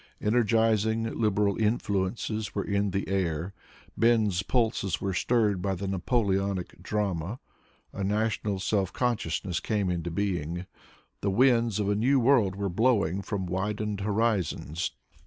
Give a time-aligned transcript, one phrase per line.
[0.19, 3.53] Energizing liberal influences were in the air;
[3.95, 7.39] men's pulses were stirred by the Napoleonic drama;
[7.93, 10.65] a national self con sciousness came into being;
[11.21, 14.89] the winds of a new world were blowing from widened horizons.